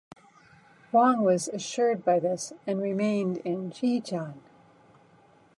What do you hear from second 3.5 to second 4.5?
Jicheng.